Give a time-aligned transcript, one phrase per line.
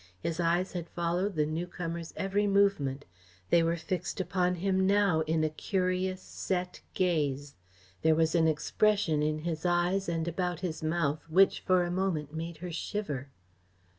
[0.19, 3.05] His eyes had followed the newcomer's every movement.
[3.51, 7.53] They were fixed upon him now in a curious, set gaze.
[8.01, 12.33] There was an expression in his eyes and about his mouth, which, for a moment,
[12.33, 13.29] made her shiver.